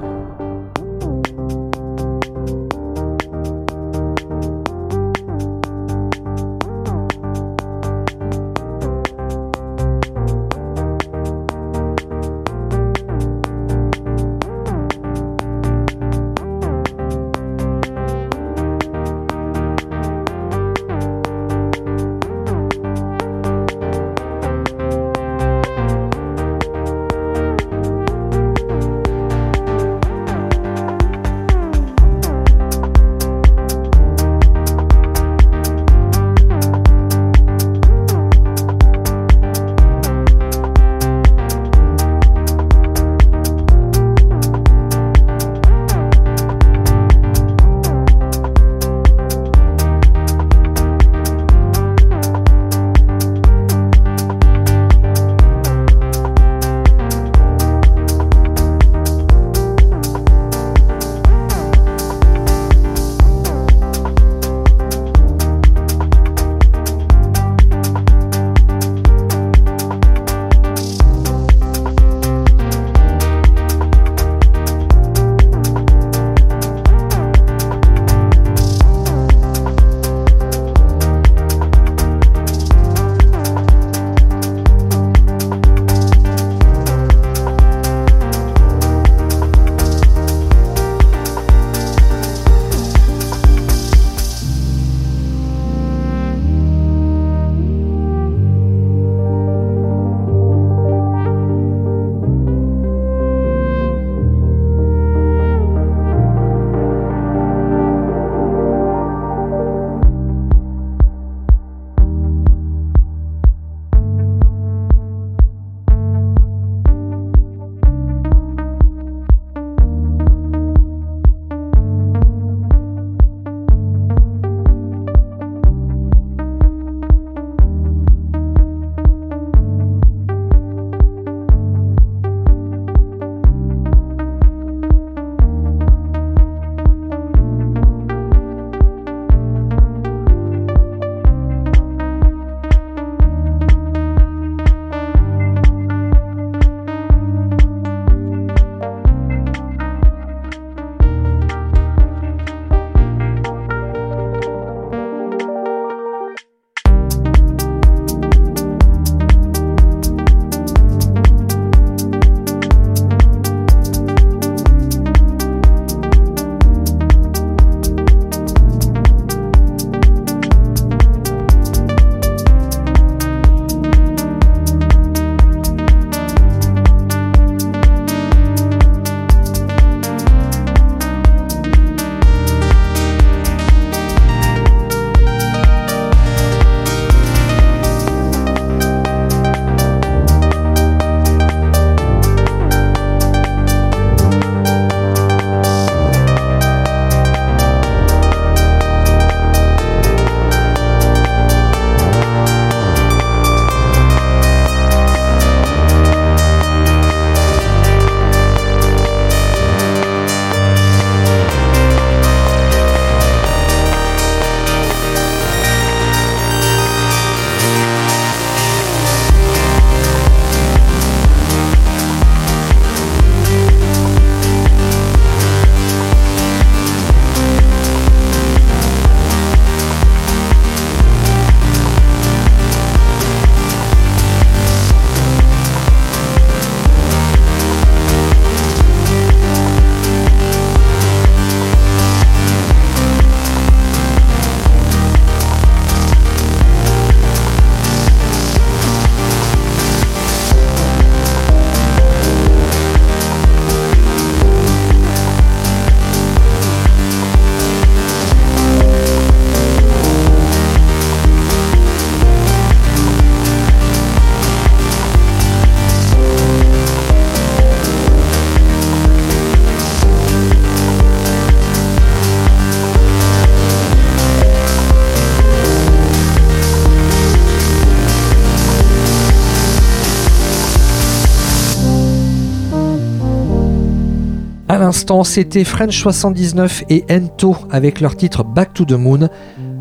[285.24, 289.30] C'était French 79 et Ento avec leur titre Back to the Moon.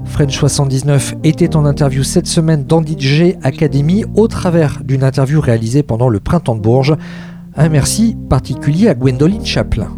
[0.05, 5.83] French 79 était en interview cette semaine dans DJ Academy au travers d'une interview réalisée
[5.83, 6.95] pendant le printemps de Bourges.
[7.57, 9.89] Un merci particulier à Gwendoline Chaplin.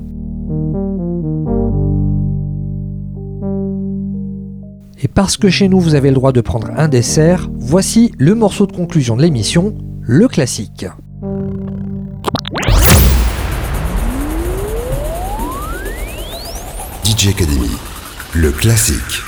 [5.03, 8.35] Et parce que chez nous vous avez le droit de prendre un dessert, voici le
[8.35, 10.87] morceau de conclusion de l'émission, le classique.
[18.33, 19.23] Le classique.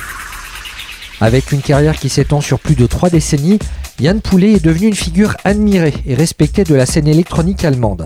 [1.21, 3.59] Avec une carrière qui s'étend sur plus de trois décennies,
[3.99, 8.05] Yann Poulet est devenu une figure admirée et respectée de la scène électronique allemande.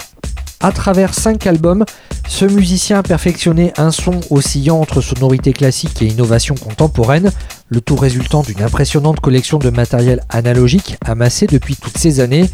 [0.61, 1.85] À travers cinq albums,
[2.27, 7.31] ce musicien a perfectionné un son oscillant entre sonorité classique et innovation contemporaine,
[7.69, 12.49] le tout résultant d'une impressionnante collection de matériel analogique amassé depuis toutes ces années.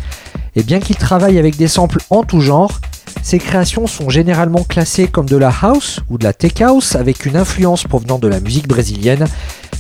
[0.57, 2.81] Et bien qu'il travaille avec des samples en tout genre,
[3.23, 7.27] ses créations sont généralement classées comme de la house ou de la tech house avec
[7.27, 9.27] une influence provenant de la musique brésilienne.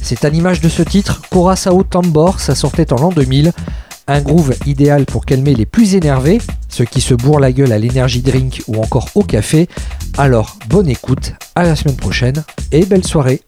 [0.02, 1.22] C'est à l'image de ce titre,
[1.56, 3.52] Sao Tambor, ça sortait en l'an 2000,
[4.06, 7.78] un groove idéal pour calmer les plus énervés, ceux qui se bourrent la gueule à
[7.78, 9.68] l'énergie drink ou encore au café.
[10.18, 13.42] Alors, bonne écoute, à la semaine prochaine et belle soirée